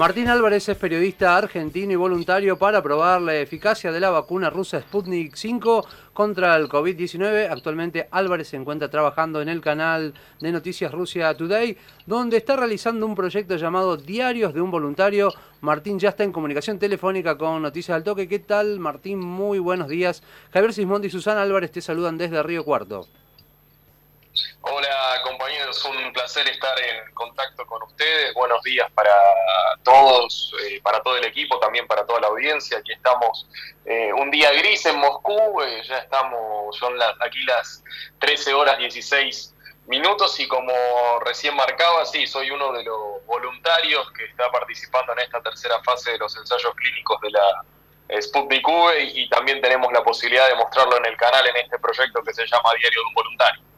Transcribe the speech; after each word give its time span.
Martín 0.00 0.28
Álvarez 0.28 0.66
es 0.66 0.78
periodista 0.78 1.36
argentino 1.36 1.92
y 1.92 1.96
voluntario 1.96 2.56
para 2.56 2.82
probar 2.82 3.20
la 3.20 3.36
eficacia 3.36 3.92
de 3.92 4.00
la 4.00 4.08
vacuna 4.08 4.48
rusa 4.48 4.80
Sputnik 4.80 5.34
5 5.34 5.86
contra 6.14 6.56
el 6.56 6.70
COVID-19. 6.70 7.50
Actualmente 7.50 8.08
Álvarez 8.10 8.48
se 8.48 8.56
encuentra 8.56 8.88
trabajando 8.88 9.42
en 9.42 9.50
el 9.50 9.60
canal 9.60 10.14
de 10.40 10.52
noticias 10.52 10.90
Rusia 10.90 11.36
Today, 11.36 11.76
donde 12.06 12.38
está 12.38 12.56
realizando 12.56 13.04
un 13.04 13.14
proyecto 13.14 13.56
llamado 13.56 13.98
Diarios 13.98 14.54
de 14.54 14.62
un 14.62 14.70
Voluntario. 14.70 15.34
Martín 15.60 15.98
ya 15.98 16.08
está 16.08 16.24
en 16.24 16.32
comunicación 16.32 16.78
telefónica 16.78 17.36
con 17.36 17.60
Noticias 17.60 17.94
al 17.94 18.02
Toque. 18.02 18.26
¿Qué 18.26 18.38
tal, 18.38 18.78
Martín? 18.78 19.18
Muy 19.18 19.58
buenos 19.58 19.88
días. 19.88 20.22
Javier 20.50 20.72
Sismondi 20.72 21.08
y 21.08 21.10
Susana 21.10 21.42
Álvarez 21.42 21.72
te 21.72 21.82
saludan 21.82 22.16
desde 22.16 22.42
Río 22.42 22.64
Cuarto. 22.64 23.06
Hola 24.62 24.88
compañeros, 25.24 25.49
un 25.84 26.12
placer 26.12 26.48
estar 26.48 26.76
en 26.80 27.14
contacto 27.14 27.64
con 27.64 27.80
ustedes. 27.84 28.34
Buenos 28.34 28.60
días 28.64 28.90
para 28.90 29.14
todos, 29.84 30.52
eh, 30.64 30.80
para 30.82 31.00
todo 31.00 31.16
el 31.16 31.24
equipo, 31.24 31.60
también 31.60 31.86
para 31.86 32.04
toda 32.04 32.20
la 32.20 32.26
audiencia. 32.26 32.78
Aquí 32.78 32.92
estamos 32.92 33.46
eh, 33.84 34.12
un 34.12 34.32
día 34.32 34.50
gris 34.52 34.84
en 34.86 34.96
Moscú, 34.96 35.62
eh, 35.62 35.80
ya 35.86 35.98
estamos, 35.98 36.76
son 36.76 36.98
las, 36.98 37.14
aquí 37.20 37.38
las 37.44 37.84
13 38.18 38.52
horas 38.52 38.78
16 38.78 39.54
minutos 39.86 40.40
y 40.40 40.48
como 40.48 40.72
recién 41.24 41.54
marcaba, 41.54 42.04
sí, 42.04 42.26
soy 42.26 42.50
uno 42.50 42.72
de 42.72 42.82
los 42.82 43.24
voluntarios 43.26 44.10
que 44.12 44.24
está 44.24 44.50
participando 44.50 45.12
en 45.12 45.20
esta 45.20 45.40
tercera 45.40 45.80
fase 45.84 46.12
de 46.12 46.18
los 46.18 46.36
ensayos 46.36 46.74
clínicos 46.74 47.20
de 47.20 47.30
la 47.30 48.20
Sputnik 48.20 48.66
V 48.66 49.04
y 49.04 49.28
también 49.28 49.60
tenemos 49.60 49.92
la 49.92 50.02
posibilidad 50.02 50.48
de 50.48 50.56
mostrarlo 50.56 50.96
en 50.96 51.06
el 51.06 51.16
canal 51.16 51.46
en 51.46 51.56
este 51.58 51.78
proyecto 51.78 52.24
que 52.24 52.34
se 52.34 52.44
llama 52.44 52.70
Diario 52.76 53.02
de 53.02 53.06
un 53.06 53.14
Voluntario. 53.14 53.69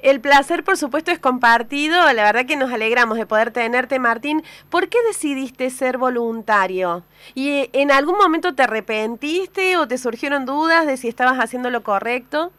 El 0.00 0.20
placer, 0.20 0.62
por 0.64 0.76
supuesto, 0.76 1.10
es 1.10 1.18
compartido. 1.18 2.12
La 2.12 2.24
verdad 2.24 2.46
que 2.46 2.56
nos 2.56 2.72
alegramos 2.72 3.18
de 3.18 3.26
poder 3.26 3.52
tenerte, 3.52 3.98
Martín. 3.98 4.44
¿Por 4.70 4.88
qué 4.88 4.98
decidiste 5.08 5.70
ser 5.70 5.98
voluntario? 5.98 7.02
¿Y 7.34 7.50
eh, 7.50 7.70
en 7.72 7.90
algún 7.90 8.16
momento 8.16 8.54
te 8.54 8.62
arrepentiste 8.62 9.76
o 9.76 9.88
te 9.88 9.98
surgieron 9.98 10.46
dudas 10.46 10.86
de 10.86 10.96
si 10.96 11.08
estabas 11.08 11.38
haciendo 11.38 11.70
lo 11.70 11.82
correcto? 11.82 12.52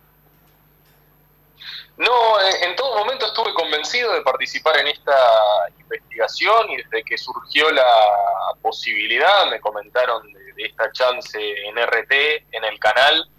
No, 1.95 2.39
en 2.61 2.75
todo 2.78 2.97
momento 3.00 3.25
estuve 3.25 3.53
convencido 3.53 4.13
de 4.13 4.22
participar 4.22 4.78
en 4.78 4.88
esta 4.88 5.13
investigación 5.80 6.69
y 6.69 6.78
desde 6.78 7.03
que 7.03 7.17
surgió 7.17 7.69
la 7.72 7.83
posibilidad, 8.61 9.47
me 9.50 9.59
comentaron 9.59 10.31
de, 10.31 10.53
de 10.53 10.66
esta 10.66 10.89
chance 10.94 11.38
en 11.38 11.78
RT, 11.78 12.13
en 12.52 12.63
el 12.63 12.80
canal, 12.80 13.30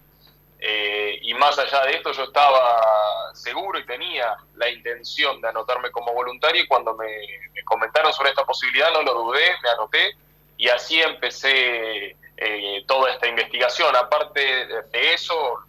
eh, 0.62 1.18
y 1.22 1.32
más 1.34 1.58
allá 1.58 1.86
de 1.86 1.92
esto, 1.92 2.12
yo 2.12 2.24
estaba 2.24 3.32
seguro 3.34 3.78
y 3.78 3.86
tenía 3.86 4.36
la 4.56 4.68
intención 4.68 5.40
de 5.40 5.48
anotarme 5.48 5.90
como 5.90 6.12
voluntario 6.12 6.62
y 6.62 6.66
cuando 6.66 6.94
me, 6.94 7.06
comentaron 7.64 8.12
sobre 8.12 8.30
esta 8.30 8.44
posibilidad 8.44 8.92
no 8.92 9.02
lo 9.02 9.14
dudé, 9.14 9.44
me 9.62 9.70
anoté 9.70 10.16
y 10.58 10.68
así 10.68 11.00
empecé 11.00 12.16
eh, 12.36 12.84
toda 12.86 13.10
esta 13.10 13.26
investigación. 13.26 13.96
Aparte 13.96 14.40
de 14.66 15.14
eso, 15.14 15.60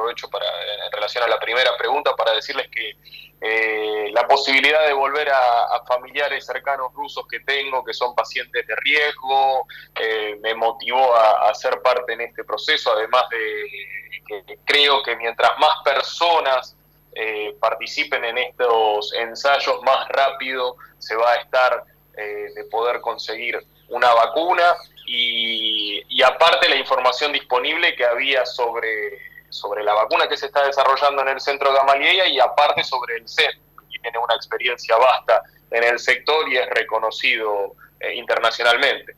aprovecho 0.00 0.28
para 0.30 0.46
en 0.86 0.92
relación 0.92 1.24
a 1.24 1.28
la 1.28 1.38
primera 1.38 1.76
pregunta 1.76 2.14
para 2.16 2.32
decirles 2.32 2.68
que 2.68 2.96
eh, 3.42 4.10
la 4.12 4.26
posibilidad 4.26 4.86
de 4.86 4.92
volver 4.92 5.28
a, 5.30 5.82
familiares 5.86 6.46
cercanos 6.46 6.92
rusos 6.94 7.26
que 7.28 7.40
tengo, 7.40 7.84
que 7.84 7.92
son 7.92 8.14
pacientes 8.14 8.66
de 8.66 8.76
riesgo, 8.76 9.66
eh, 9.98 10.38
me 10.40 10.54
motivó 10.54 11.14
a, 11.16 11.52
ser 11.54 11.82
parte 11.82 12.12
en 12.12 12.20
este 12.20 12.44
proceso, 12.44 12.92
además 12.92 13.24
de 13.30 14.56
creo 14.64 15.02
que 15.02 15.16
mientras 15.16 15.50
más 15.58 15.74
personas 15.84 16.76
eh, 17.12 17.56
participen 17.60 18.24
en 18.24 18.38
estos 18.38 19.12
ensayos, 19.14 19.82
más 19.82 20.08
rápido 20.08 20.76
se 20.98 21.16
va 21.16 21.32
a 21.32 21.36
estar 21.36 21.84
de 22.14 22.64
poder 22.70 23.00
conseguir 23.00 23.58
una 23.88 24.12
vacuna 24.12 24.76
y 25.06 26.22
aparte 26.22 26.68
la 26.68 26.76
información 26.76 27.32
disponible 27.32 27.96
que 27.96 28.04
había 28.04 28.44
sobre 28.44 29.29
sobre 29.50 29.84
la 29.84 29.92
vacuna 29.94 30.28
que 30.28 30.36
se 30.36 30.46
está 30.46 30.64
desarrollando 30.66 31.22
en 31.22 31.28
el 31.28 31.40
centro 31.40 31.70
de 31.70 31.76
Gamaleya 31.76 32.26
y 32.26 32.40
aparte 32.40 32.82
sobre 32.82 33.16
el 33.16 33.28
CEN, 33.28 33.52
que 33.90 33.98
tiene 33.98 34.18
una 34.18 34.34
experiencia 34.34 34.96
vasta 34.96 35.42
en 35.70 35.84
el 35.84 35.98
sector 35.98 36.48
y 36.48 36.56
es 36.56 36.68
reconocido 36.70 37.74
eh, 38.00 38.14
internacionalmente. 38.14 39.14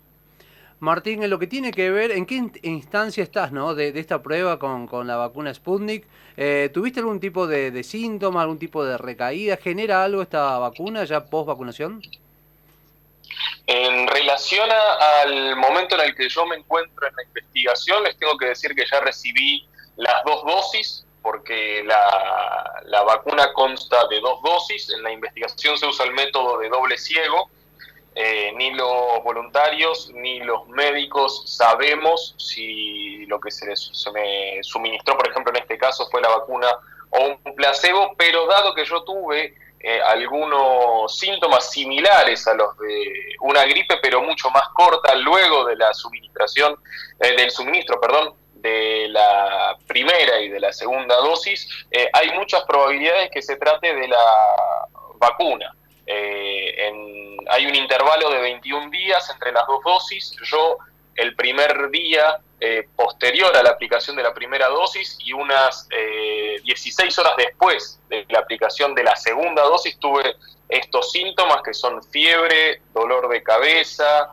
Martín, 0.80 1.22
en 1.22 1.30
lo 1.30 1.38
que 1.38 1.46
tiene 1.46 1.70
que 1.70 1.90
ver, 1.90 2.10
¿en 2.10 2.26
qué 2.26 2.42
instancia 2.62 3.22
estás 3.22 3.52
¿no? 3.52 3.76
de, 3.76 3.92
esta 3.94 4.20
prueba 4.20 4.58
con, 4.58 5.06
la 5.06 5.16
vacuna 5.16 5.54
Sputnik? 5.54 6.04
Eh, 6.36 6.70
¿Tuviste 6.74 6.98
algún 6.98 7.20
tipo 7.20 7.46
de, 7.46 7.70
de, 7.70 7.84
síntoma, 7.84 8.42
algún 8.42 8.58
tipo 8.58 8.84
de 8.84 8.98
recaída? 8.98 9.56
¿Genera 9.58 10.02
algo 10.02 10.22
esta 10.22 10.58
vacuna 10.58 11.04
ya 11.04 11.24
post 11.24 11.46
vacunación? 11.46 12.02
En 13.66 14.08
relación 14.08 14.68
al 14.72 15.54
momento 15.56 15.94
en 15.94 16.08
el 16.08 16.16
que 16.16 16.28
yo 16.28 16.44
me 16.46 16.56
encuentro 16.56 17.06
en 17.06 17.14
la 17.14 17.22
investigación, 17.22 18.02
les 18.02 18.16
tengo 18.16 18.36
que 18.36 18.46
decir 18.46 18.74
que 18.74 18.84
ya 18.84 19.00
recibí 19.00 19.64
las 19.96 20.24
dos 20.24 20.44
dosis, 20.44 21.06
porque 21.22 21.82
la, 21.84 22.82
la, 22.84 23.02
vacuna 23.02 23.52
consta 23.52 24.06
de 24.08 24.20
dos 24.20 24.42
dosis. 24.42 24.90
En 24.90 25.02
la 25.02 25.12
investigación 25.12 25.78
se 25.78 25.86
usa 25.86 26.06
el 26.06 26.12
método 26.12 26.58
de 26.58 26.68
doble 26.68 26.98
ciego. 26.98 27.48
Eh, 28.14 28.52
ni 28.56 28.74
los 28.74 29.22
voluntarios 29.24 30.10
ni 30.12 30.40
los 30.40 30.68
médicos 30.68 31.44
sabemos 31.46 32.34
si 32.36 33.24
lo 33.24 33.40
que 33.40 33.50
se, 33.50 33.74
se 33.74 34.10
me 34.10 34.62
suministró, 34.62 35.16
por 35.16 35.30
ejemplo, 35.30 35.50
en 35.50 35.62
este 35.62 35.78
caso 35.78 36.06
fue 36.10 36.20
la 36.20 36.28
vacuna 36.28 36.68
o 37.08 37.38
un 37.42 37.54
placebo, 37.54 38.12
pero 38.18 38.46
dado 38.46 38.74
que 38.74 38.84
yo 38.84 39.02
tuve 39.02 39.54
eh, 39.84 40.00
algunos 40.00 41.18
síntomas 41.18 41.70
similares 41.72 42.46
a 42.46 42.54
los 42.54 42.76
de 42.78 43.34
una 43.40 43.64
gripe, 43.64 43.96
pero 44.00 44.22
mucho 44.22 44.48
más 44.50 44.68
corta 44.74 45.12
luego 45.16 45.64
de 45.64 45.74
la 45.74 45.92
suministración, 45.92 46.76
eh, 47.18 47.34
del 47.36 47.50
suministro, 47.50 48.00
perdón, 48.00 48.32
de 48.62 49.08
la 49.08 49.76
primera 49.86 50.40
y 50.40 50.48
de 50.48 50.60
la 50.60 50.72
segunda 50.72 51.16
dosis, 51.16 51.68
eh, 51.90 52.08
hay 52.12 52.30
muchas 52.30 52.62
probabilidades 52.64 53.30
que 53.30 53.42
se 53.42 53.56
trate 53.56 53.94
de 53.94 54.08
la 54.08 54.24
vacuna. 55.18 55.74
Eh, 56.06 56.90
hay 57.48 57.66
un 57.66 57.74
intervalo 57.74 58.30
de 58.30 58.40
21 58.40 58.90
días 58.90 59.28
entre 59.30 59.52
las 59.52 59.66
dos 59.66 59.82
dosis. 59.84 60.34
Yo 60.44 60.78
el 61.16 61.34
primer 61.34 61.90
día 61.90 62.38
eh, 62.60 62.88
posterior 62.96 63.54
a 63.56 63.62
la 63.62 63.70
aplicación 63.70 64.16
de 64.16 64.22
la 64.22 64.32
primera 64.32 64.68
dosis 64.68 65.18
y 65.20 65.32
unas 65.32 65.88
16 66.64 67.18
horas 67.18 67.34
después 67.36 68.00
de 68.08 68.24
la 68.28 68.38
aplicación 68.38 68.94
de 68.94 69.02
la 69.02 69.16
segunda 69.16 69.62
dosis 69.62 69.98
tuve 69.98 70.36
estos 70.68 71.10
síntomas 71.10 71.60
que 71.62 71.74
son 71.74 72.02
fiebre, 72.04 72.80
dolor 72.94 73.28
de 73.28 73.42
cabeza, 73.42 74.32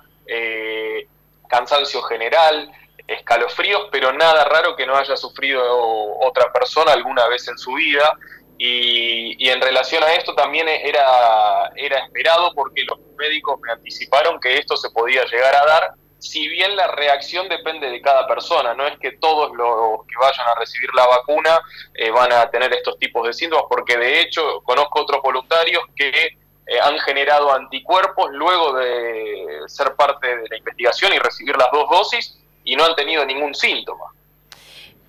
cansancio 1.49 2.01
general, 2.03 2.71
escalofríos, 3.09 3.87
pero 3.91 4.13
nada 4.13 4.45
raro 4.45 4.75
que 4.75 4.85
no 4.85 4.95
haya 4.95 5.17
sufrido 5.17 5.61
otra 6.19 6.51
persona 6.51 6.93
alguna 6.93 7.27
vez 7.27 7.47
en 7.47 7.57
su 7.57 7.73
vida. 7.73 8.17
Y, 8.57 9.49
en 9.49 9.61
relación 9.61 10.03
a 10.03 10.13
esto 10.13 10.35
también 10.35 10.67
era, 10.67 11.71
era 11.75 11.99
esperado 11.99 12.53
porque 12.53 12.83
los 12.83 12.99
médicos 13.17 13.59
me 13.61 13.71
anticiparon 13.71 14.39
que 14.39 14.57
esto 14.57 14.75
se 14.75 14.89
podía 14.91 15.23
llegar 15.25 15.55
a 15.55 15.65
dar, 15.65 15.93
si 16.19 16.47
bien 16.49 16.75
la 16.75 16.87
reacción 16.87 17.47
depende 17.47 17.89
de 17.89 18.01
cada 18.01 18.27
persona, 18.27 18.73
no 18.73 18.85
es 18.85 18.99
que 18.99 19.13
todos 19.13 19.55
los 19.55 20.05
que 20.05 20.15
vayan 20.19 20.47
a 20.47 20.59
recibir 20.59 20.89
la 20.93 21.07
vacuna 21.07 21.61
eh, 21.93 22.11
van 22.11 22.31
a 22.33 22.49
tener 22.49 22.73
estos 22.73 22.99
tipos 22.99 23.25
de 23.25 23.33
síntomas, 23.33 23.65
porque 23.69 23.97
de 23.97 24.21
hecho 24.21 24.61
conozco 24.63 25.01
otros 25.01 25.21
voluntarios 25.21 25.81
que 25.95 26.09
eh, 26.09 26.79
han 26.81 26.99
generado 26.99 27.53
anticuerpos 27.53 28.29
luego 28.31 28.73
de 28.73 29.61
ser 29.67 29.95
parte 29.95 30.27
de 30.27 30.49
la 30.49 30.57
investigación 30.57 31.13
y 31.13 31.19
recibir 31.19 31.57
las 31.57 31.71
dos 31.71 31.89
dosis 31.89 32.38
y 32.63 32.75
no 32.75 32.85
han 32.85 32.95
tenido 32.95 33.25
ningún 33.25 33.53
síntoma. 33.55 34.05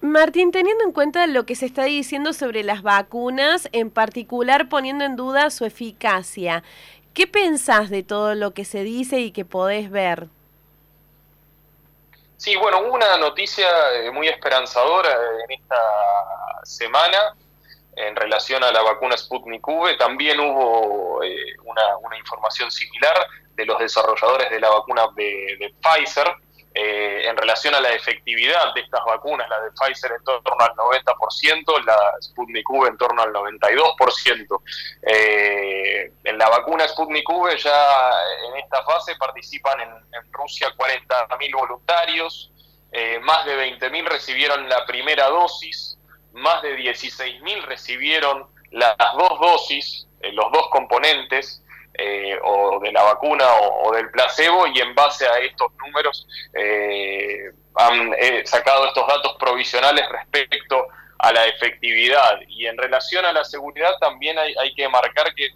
Martín, 0.03 0.51
teniendo 0.51 0.85
en 0.85 0.93
cuenta 0.93 1.27
lo 1.27 1.45
que 1.45 1.55
se 1.55 1.67
está 1.67 1.85
diciendo 1.85 2.33
sobre 2.33 2.63
las 2.63 2.83
vacunas, 2.83 3.69
en 3.73 3.91
particular 3.91 4.71
poniendo 4.71 5.05
en 5.05 5.15
duda 5.15 5.51
su 5.51 5.67
eficacia, 5.67 6.63
¿qué 7.13 7.27
pensás 7.27 7.91
de 7.91 8.03
todo 8.03 8.35
lo 8.35 8.53
que 8.53 8.65
se 8.65 8.83
dice 8.83 9.21
y 9.21 9.31
que 9.31 9.45
podés 9.45 9.91
ver? 9.91 10.29
Sí, 12.39 12.57
bueno, 12.57 12.81
hubo 12.81 12.95
una 12.95 13.19
noticia 13.19 13.69
eh, 13.93 14.11
muy 14.11 14.27
esperanzadora 14.27 15.11
en 15.45 15.61
esta 15.61 15.77
semana 16.65 17.37
en 17.95 18.17
relación 18.17 18.65
a 18.65 18.73
la 18.73 18.81
vacuna 18.81 19.19
Sputnik 19.19 19.69
V. 19.69 19.99
También 19.99 20.41
hubo 20.41 21.23
eh, 21.23 21.57
una, 21.65 22.17
información 22.17 22.71
similar 22.71 23.27
de 23.55 23.67
los 23.67 23.79
desarrolladores 23.79 24.49
de 24.49 24.61
la 24.61 24.71
vacuna 24.71 25.09
de 25.15 25.75
Pfizer, 25.83 26.27
eh, 26.73 27.23
en 27.29 27.37
relación 27.37 27.75
a 27.75 27.81
la 27.81 27.91
efectividad 27.91 28.73
de 28.75 28.83
estas 28.83 29.01
vacunas, 29.05 29.49
la 29.49 29.61
de 29.61 29.71
Pfizer 29.73 30.13
en 30.13 30.23
torno 30.23 30.57
al 30.61 30.73
90%, 30.77 31.85
la 31.85 31.99
Sputnik 32.23 32.71
V 32.71 32.89
en 32.89 32.97
torno 32.97 33.23
al 33.23 33.33
92%. 33.33 34.63
Eh, 35.03 36.13
en 36.23 36.39
la 36.39 36.49
vacuna 36.49 36.87
Sputnik 36.87 37.29
V 37.29 37.57
ya 37.59 38.11
en 38.49 38.57
esta 38.59 38.85
fase 38.85 39.17
participan 39.17 39.81
en, 39.81 39.91
Rusia 40.33 40.69
40.000 40.77 41.53
voluntarios, 41.55 42.53
eh, 42.93 43.19
más 43.19 43.45
de 43.45 43.57
20.000 43.57 44.05
recibieron 44.07 44.69
la 44.69 44.87
primera 44.87 45.29
dosis, 45.29 45.99
más 46.33 46.63
de 46.63 46.79
16.000 46.79 47.63
recibieron 47.65 48.47
las 48.71 48.97
dos 49.19 49.41
dosis, 49.41 50.07
los 50.21 50.53
dos 50.53 50.69
componentes, 50.71 51.60
eh, 51.95 52.39
o 52.45 52.79
de 52.81 52.93
la 52.93 53.03
vacuna 53.03 53.45
o, 53.61 53.93
del 53.93 54.11
placebo 54.11 54.67
y 54.69 54.81
en 54.81 54.95
base 54.95 55.27
a 55.27 55.39
estos 55.41 55.73
números 55.85 56.27
eh, 56.55 57.51
han 57.75 58.13
sacado 58.45 58.87
estos 58.87 59.07
datos 59.07 59.37
provisionales 59.39 60.09
respecto 60.09 60.87
a 61.19 61.33
la 61.33 61.47
efectividad. 61.47 62.41
Y 62.49 62.67
en 62.67 62.79
relación 62.79 63.25
a 63.25 63.33
la 63.33 63.45
seguridad 63.45 63.93
también 64.01 64.39
hay, 64.39 64.55
hay 64.63 64.73
que 64.75 64.89
marcar 64.89 65.35
que, 65.35 65.49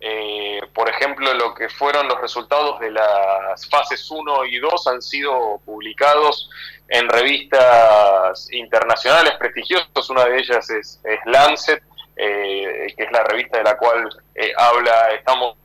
eh, 0.00 0.60
por 0.74 0.88
ejemplo, 0.88 1.32
lo 1.34 1.54
que 1.54 1.68
fueron 1.68 2.06
los 2.06 2.20
resultados 2.20 2.78
de 2.80 2.90
las 2.90 3.68
fases 3.68 4.10
1 4.10 4.44
y 4.44 4.58
2 4.58 4.86
han 4.88 5.02
sido 5.02 5.60
publicados 5.64 6.50
en 6.88 7.08
revistas 7.08 8.52
internacionales 8.52 9.34
prestigiosas, 9.38 10.10
una 10.10 10.26
de 10.26 10.38
ellas 10.38 10.70
es, 10.70 11.00
Lancet, 11.26 11.82
que 12.16 12.94
es 12.96 13.12
la 13.12 13.24
revista 13.24 13.58
de 13.58 13.64
la 13.64 13.76
cual 13.76 14.08
habla, 14.56 15.12
estamos 15.12 15.56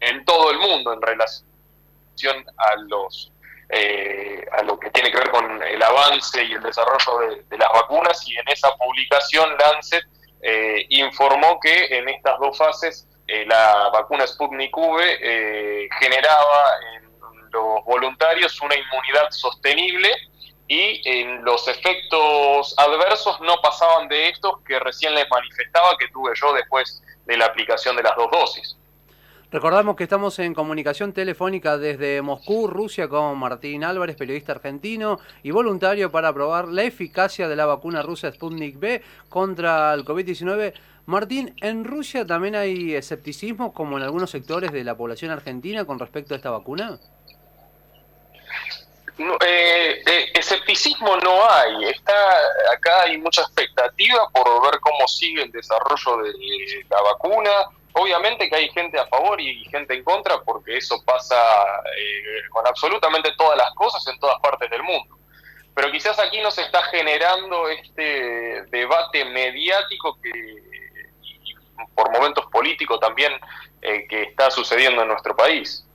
en 0.00 0.24
todo 0.24 0.50
el 0.50 0.58
mundo 0.58 0.92
en 0.92 1.02
relación 1.02 2.44
a 2.56 2.76
los 2.88 3.32
eh, 3.68 4.44
a 4.52 4.62
lo 4.62 4.78
que 4.78 4.90
tiene 4.90 5.10
que 5.10 5.18
ver 5.18 5.30
con 5.30 5.60
el 5.60 5.82
avance 5.82 6.44
y 6.44 6.52
el 6.52 6.62
desarrollo 6.62 7.36
de, 7.48 7.58
las 7.58 7.68
vacunas 7.72 8.22
y 8.28 8.36
en 8.36 8.48
esa 8.48 8.70
publicación 8.76 9.50
Lancet 9.58 10.04
eh, 10.40 10.86
informó 10.90 11.58
que 11.58 11.86
en 11.98 12.08
estas 12.08 12.38
dos 12.38 12.56
fases 12.56 13.08
eh, 13.26 13.44
la 13.44 13.90
vacuna 13.92 14.24
Sputnik 14.24 14.76
V 14.76 15.88
generaba 15.98 16.70
en 16.94 17.10
los 17.50 17.84
voluntarios 17.84 18.60
una 18.60 18.76
inmunidad 18.76 19.30
sostenible 19.30 20.14
y 20.68 21.00
en 21.04 21.44
los 21.44 21.66
efectos 21.66 22.74
adversos 22.76 23.40
no 23.40 23.60
pasaban 23.60 24.08
de 24.08 24.28
estos 24.28 24.60
que 24.66 24.78
recién 24.78 25.14
les 25.14 25.28
manifestaba 25.28 25.96
que 25.98 26.08
tuve 26.08 26.32
yo 26.40 26.52
después 26.52 27.02
de 27.24 27.36
la 27.36 27.46
aplicación 27.46 27.96
de 27.96 28.02
las 28.02 28.14
dos 28.16 28.30
dosis. 28.30 28.76
Recordamos 29.56 29.96
que 29.96 30.02
estamos 30.04 30.38
en 30.38 30.52
comunicación 30.52 31.14
telefónica 31.14 31.78
desde 31.78 32.20
Moscú, 32.20 32.66
Rusia, 32.66 33.08
con 33.08 33.38
Martín 33.38 33.84
Álvarez, 33.84 34.14
periodista 34.14 34.52
argentino 34.52 35.18
y 35.42 35.50
voluntario 35.50 36.12
para 36.12 36.30
probar 36.30 36.68
la 36.68 36.82
eficacia 36.82 37.48
de 37.48 37.56
la 37.56 37.64
vacuna 37.64 38.02
rusa 38.02 38.30
Sputnik 38.30 38.78
B 38.78 39.02
contra 39.30 39.94
el 39.94 40.04
COVID-19. 40.04 40.74
Martín, 41.06 41.56
¿en 41.62 41.86
Rusia 41.86 42.26
también 42.26 42.54
hay 42.54 42.94
escepticismo, 42.94 43.72
como 43.72 43.96
en 43.96 44.02
algunos 44.02 44.28
sectores 44.28 44.72
de 44.72 44.84
la 44.84 44.94
población 44.94 45.30
argentina, 45.30 45.86
con 45.86 45.98
respecto 45.98 46.34
a 46.34 46.36
esta 46.36 46.50
vacuna? 46.50 47.00
Eh, 49.16 50.02
eh, 50.06 50.26
escepticismo 50.34 51.16
no 51.16 51.50
hay. 51.50 51.84
Está 51.84 52.12
acá 52.74 53.04
hay 53.04 53.16
mucha 53.16 53.40
expectativa 53.40 54.28
por 54.34 54.70
ver 54.70 54.78
cómo 54.80 55.08
sigue 55.08 55.44
el 55.44 55.50
desarrollo 55.50 56.24
de 56.24 56.32
la 56.90 57.00
vacuna 57.00 57.50
Obviamente 57.98 58.50
que 58.50 58.56
hay 58.56 58.68
gente 58.68 58.98
a 58.98 59.06
favor 59.06 59.40
y 59.40 59.64
gente 59.64 59.94
en 59.94 60.04
contra, 60.04 60.42
porque 60.42 60.76
eso 60.76 61.02
pasa 61.02 61.34
eh, 61.96 62.46
con 62.50 62.66
absolutamente 62.66 63.32
todas 63.38 63.56
las 63.56 63.72
cosas 63.74 64.06
en 64.08 64.18
todas 64.18 64.38
partes 64.40 64.68
del 64.68 64.82
mundo. 64.82 65.16
Pero 65.74 65.90
quizás 65.90 66.18
aquí 66.18 66.42
no 66.42 66.50
se 66.50 66.60
está 66.60 66.82
generando 66.84 67.70
este 67.70 68.66
debate 68.66 69.24
mediático 69.24 70.18
que, 70.20 70.28
y, 71.22 71.54
por 71.94 72.10
momentos 72.12 72.44
político 72.46 72.98
también 72.98 73.32
eh, 73.80 74.06
que 74.06 74.24
está 74.24 74.50
sucediendo 74.50 75.00
en 75.00 75.08
nuestro 75.08 75.34
país. 75.34 75.85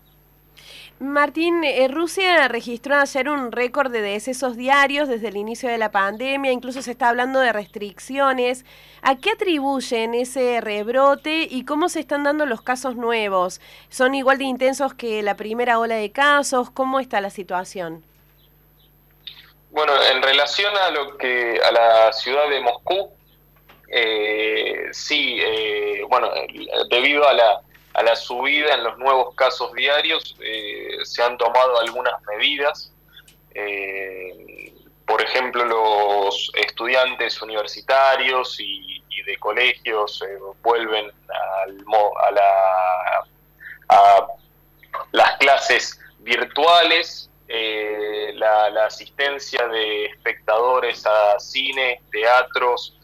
Martín, 1.02 1.64
eh, 1.64 1.88
Rusia 1.88 2.48
registró 2.48 2.96
ayer 2.96 3.28
un 3.28 3.52
récord 3.52 3.92
de 3.92 4.04
decesos 4.04 4.56
diarios 4.56 5.10
desde 5.10 5.30
el 5.30 5.36
inicio 5.36 5.68
de 5.68 5.80
la 5.80 5.90
pandemia, 5.90 6.52
incluso 6.52 6.84
se 6.84 6.92
está 6.92 7.10
hablando 7.10 7.40
de 7.40 7.52
restricciones. 7.52 8.66
¿A 9.02 9.16
qué 9.18 9.32
atribuyen 9.32 10.14
ese 10.14 10.62
rebrote 10.62 11.48
y 11.50 11.66
cómo 11.66 11.90
se 11.90 12.02
están 12.02 12.24
dando 12.24 12.46
los 12.46 12.62
casos 12.62 12.98
nuevos? 12.98 13.62
¿Son 13.90 14.14
igual 14.14 14.38
de 14.38 14.44
intensos 14.44 14.94
que 14.94 15.24
la 15.24 15.36
primera 15.36 15.80
ola 15.80 15.96
de 15.96 16.12
casos? 16.12 16.70
¿Cómo 16.70 17.00
está 17.00 17.20
la 17.20 17.32
situación? 17.32 18.04
Bueno, 19.72 19.94
en 20.04 20.22
relación 20.22 20.72
a 20.78 20.92
lo 20.92 21.18
que 21.18 21.60
a 21.68 21.72
la 21.72 22.14
ciudad 22.14 22.48
de 22.48 22.62
Moscú, 22.62 23.10
eh, 23.88 24.90
sí, 24.92 25.40
eh, 25.42 26.04
bueno, 26.08 26.30
debido 26.92 27.28
a 27.28 27.34
la 27.34 27.62
a 27.94 28.04
la 28.04 28.16
subida 28.16 28.74
en 28.74 28.84
los 28.84 28.98
nuevos 28.98 29.36
casos 29.36 29.74
diarios 29.74 30.36
eh, 30.42 30.98
se 31.04 31.22
han 31.24 31.38
tomado 31.38 31.80
algunas 31.80 32.14
medidas. 32.24 32.94
Eh, 33.54 34.74
por 35.06 35.22
ejemplo, 35.22 35.66
los 35.66 36.52
estudiantes 36.56 37.42
universitarios 37.42 38.58
y, 38.60 39.00
de 39.24 39.38
colegios 39.38 40.20
eh, 40.24 40.40
vuelven 40.64 41.06
al, 41.06 41.86
a, 42.28 42.32
la, 42.32 43.28
a 43.90 44.28
las 45.12 45.38
clases 45.38 46.00
virtuales. 46.20 47.28
La, 47.48 48.70
la 48.70 48.86
asistencia 48.86 49.68
de 49.68 50.06
espectadores 50.06 51.06
a 51.06 51.38
cine, 51.38 52.02
teatros, 52.10 52.98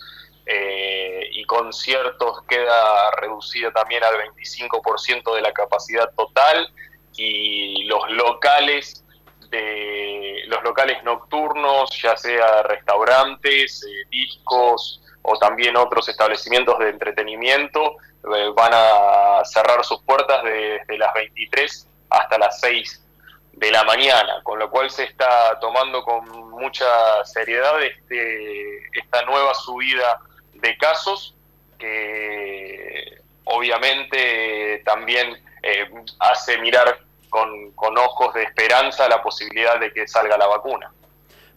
eh, 0.50 1.28
y 1.34 1.44
conciertos 1.44 2.42
queda 2.48 3.12
reducida 3.18 3.70
también 3.72 4.02
al 4.02 4.16
25% 4.34 5.36
de 5.36 5.42
la 5.42 5.52
capacidad 5.52 6.10
total 6.16 6.72
y 7.18 7.84
los 7.84 8.10
locales 8.12 9.04
de 9.50 10.44
los 10.48 10.64
locales 10.64 11.04
nocturnos, 11.04 11.90
ya 12.02 12.16
sea 12.16 12.64
restaurantes, 12.64 13.84
eh, 13.84 14.08
discos 14.10 15.02
o 15.22 15.38
también 15.38 15.76
otros 15.76 16.08
establecimientos 16.08 16.80
de 16.80 16.90
entretenimiento, 16.90 17.98
eh, 18.34 18.50
van 18.56 18.72
a 18.74 19.44
cerrar 19.44 19.84
sus 19.84 20.02
puertas 20.04 20.44
desde 20.44 20.98
las 20.98 21.14
23 21.14 21.90
hasta 22.10 22.38
las 22.38 22.60
6 22.62 23.04
de 23.52 23.72
la 23.72 23.84
mañana, 23.84 24.42
con 24.44 24.60
lo 24.60 24.70
cual 24.70 24.90
se 24.90 25.04
está 25.04 25.60
tomando 25.60 26.04
con 26.04 26.26
mucha 26.52 27.26
seriedad 27.26 27.82
este, 27.84 28.88
esta 28.98 29.24
nueva 29.26 29.54
subida 29.54 30.22
de 30.62 30.78
casos 30.78 31.36
que 31.78 33.22
obviamente 33.46 34.82
también 34.86 35.38
eh, 35.64 35.90
hace 36.20 36.58
mirar 36.60 37.00
con, 37.30 37.72
con, 37.72 37.98
ojos 37.98 38.34
de 38.34 38.44
esperanza 38.44 39.08
la 39.10 39.22
posibilidad 39.22 39.80
de 39.80 39.92
que 39.92 40.08
salga 40.08 40.38
la 40.38 40.48
vacuna. 40.48 40.92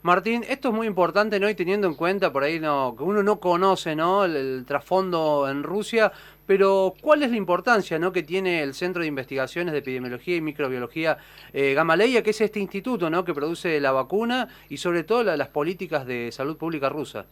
Martín, 0.02 0.46
esto 0.48 0.68
es 0.68 0.74
muy 0.74 0.86
importante, 0.86 1.38
¿no? 1.38 1.50
Y 1.50 1.54
teniendo 1.54 1.86
en 1.86 1.94
cuenta 1.94 2.32
por 2.32 2.42
ahí 2.42 2.58
no, 2.58 2.94
que 2.96 3.02
uno 3.02 3.22
no 3.22 3.38
conoce, 3.38 3.94
¿no? 3.94 4.24
El, 4.24 4.64
trasfondo 4.66 5.46
en 5.46 5.62
Rusia, 5.62 6.10
pero 6.46 6.94
¿cuál 7.02 7.22
es 7.22 7.30
la 7.30 7.36
importancia, 7.36 7.98
¿no? 7.98 8.10
Que 8.10 8.22
tiene 8.22 8.62
el 8.62 8.72
Centro 8.72 9.02
de 9.02 9.08
Investigaciones 9.08 9.72
de 9.72 9.80
Epidemiología 9.80 10.36
y 10.36 10.40
Microbiología 10.40 11.18
eh, 11.52 11.74
Gamaleya, 11.74 12.22
que 12.22 12.30
es 12.30 12.40
este 12.40 12.60
instituto, 12.60 13.10
¿no? 13.10 13.26
Que 13.26 13.34
produce 13.34 13.78
la 13.78 13.92
vacuna 13.92 14.48
y 14.70 14.78
sobre 14.78 15.04
todo 15.04 15.22
las 15.22 15.48
políticas 15.48 16.06
de 16.06 16.32
salud 16.32 16.56
pública 16.56 16.88
rusa. 16.88 17.26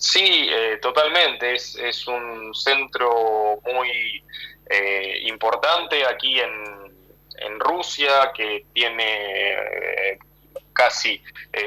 Sí, 0.00 0.48
eh, 0.48 0.78
totalmente. 0.80 1.54
Es, 1.54 1.76
es, 1.76 2.08
un 2.08 2.54
centro 2.54 3.60
muy 3.70 4.24
eh, 4.70 5.18
importante 5.24 6.06
aquí 6.06 6.40
en, 6.40 6.90
en, 7.36 7.60
Rusia 7.60 8.32
que 8.34 8.64
tiene 8.72 9.52
eh, 9.52 10.18
casi, 10.72 11.22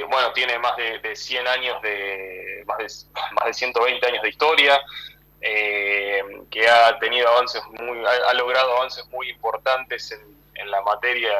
bueno, 0.09 0.33
tiene 0.33 0.57
más 0.57 0.75
de, 0.77 0.97
de, 0.97 1.15
100 1.15 1.47
años 1.47 1.79
de, 1.83 2.63
más 2.65 2.79
de, 2.79 2.87
más 3.33 3.45
de 3.45 3.53
120 3.53 4.07
años 4.07 4.23
de 4.23 4.29
historia, 4.29 4.81
que 5.39 6.67
ha 6.67 6.97
tenido 6.97 7.27
avances 7.27 7.61
muy, 7.69 8.03
ha, 8.03 8.33
logrado 8.33 8.77
avances 8.77 9.05
muy 9.09 9.29
importantes 9.29 10.11
en, 10.11 10.21
en 10.55 10.71
la 10.71 10.81
materia 10.81 11.31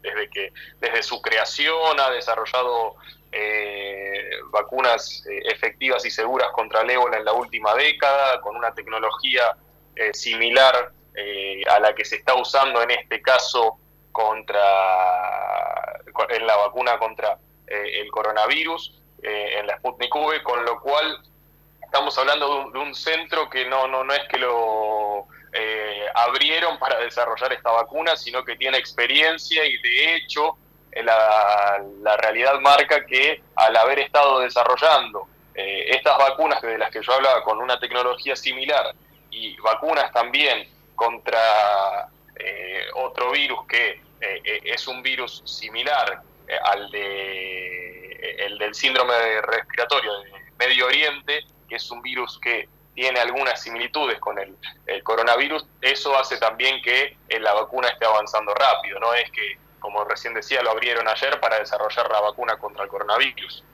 desde 0.00 0.30
que, 0.30 0.52
desde 0.80 1.02
su 1.02 1.20
creación 1.20 1.98
ha 1.98 2.10
desarrollado 2.10 2.94
eh, 3.38 4.30
vacunas 4.50 5.26
eh, 5.26 5.42
efectivas 5.44 6.06
y 6.06 6.10
seguras 6.10 6.48
contra 6.52 6.80
el 6.80 6.90
ébola 6.90 7.18
en 7.18 7.24
la 7.26 7.34
última 7.34 7.74
década, 7.74 8.40
con 8.40 8.56
una 8.56 8.74
tecnología 8.74 9.56
eh, 9.94 10.14
similar 10.14 10.92
a 11.70 11.80
la 11.80 11.94
que 11.94 12.04
se 12.04 12.16
está 12.16 12.34
usando 12.34 12.82
en 12.82 12.90
este 12.90 13.22
caso 13.22 13.78
contra 14.12 14.60
en 16.28 16.46
la 16.46 16.56
vacuna 16.56 16.98
contra 16.98 17.38
el 17.66 18.10
coronavirus, 18.10 19.00
en 19.22 19.66
la 19.66 19.78
Sputnik 19.78 20.14
V, 20.14 20.42
con 20.42 20.62
lo 20.66 20.78
cual 20.78 21.22
estamos 21.82 22.18
hablando 22.18 22.70
de 22.70 22.78
un, 22.78 22.94
centro 22.94 23.48
que 23.48 23.64
no, 23.64 23.88
no, 23.88 24.04
no 24.04 24.12
es 24.12 24.28
que 24.28 24.36
lo 24.36 25.26
abrieron 26.14 26.78
para 26.78 27.00
desarrollar 27.00 27.54
esta 27.54 27.70
vacuna, 27.70 28.14
sino 28.14 28.44
que 28.44 28.56
tiene 28.56 28.76
experiencia 28.76 29.64
y 29.64 29.78
de 29.78 30.16
hecho 30.16 30.58
la, 31.02 31.82
la 32.00 32.16
realidad 32.16 32.58
marca 32.60 33.04
que 33.06 33.42
al 33.54 33.76
haber 33.76 33.98
estado 34.00 34.40
desarrollando 34.40 35.28
eh, 35.54 35.86
estas 35.90 36.16
vacunas 36.18 36.60
de 36.62 36.78
las 36.78 36.90
que 36.90 37.02
yo 37.02 37.12
hablaba 37.12 37.42
con 37.42 37.58
una 37.58 37.78
tecnología 37.78 38.36
similar 38.36 38.94
y 39.30 39.56
vacunas 39.56 40.12
también 40.12 40.68
contra 40.94 42.08
eh, 42.36 42.86
otro 42.94 43.30
virus 43.32 43.66
que 43.66 44.00
eh, 44.20 44.60
es 44.64 44.86
un 44.88 45.02
virus 45.02 45.42
similar 45.44 46.22
al 46.62 46.90
de 46.90 47.86
el 48.38 48.58
del 48.58 48.74
síndrome 48.74 49.14
respiratorio 49.42 50.20
de 50.20 50.32
Medio 50.58 50.86
Oriente, 50.86 51.44
que 51.68 51.76
es 51.76 51.90
un 51.90 52.02
virus 52.02 52.38
que 52.38 52.68
tiene 52.94 53.20
algunas 53.20 53.62
similitudes 53.62 54.18
con 54.18 54.38
el, 54.38 54.56
coronavirus, 55.02 55.66
eso 55.82 56.18
hace 56.18 56.38
también 56.38 56.80
que 56.82 57.16
eh, 57.28 57.38
la 57.38 57.52
vacuna 57.52 57.88
esté 57.88 58.06
avanzando 58.06 58.54
rápido, 58.54 58.98
no 58.98 59.12
es 59.12 59.30
que, 59.30 59.58
como 59.86 60.02
recién 60.02 60.34
decía, 60.34 60.64
lo 60.64 60.72
abrieron 60.72 61.06
ayer 61.06 61.38
para 61.38 61.60
desarrollar 61.60 62.10
la 62.10 62.20
vacuna 62.20 62.58
contra 62.58 62.82
el 62.82 62.90
coronavirus. 62.90 63.65